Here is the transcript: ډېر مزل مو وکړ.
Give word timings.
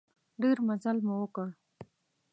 ډېر 0.41 0.57
مزل 0.67 0.97
مو 1.05 1.15
وکړ. 1.21 1.47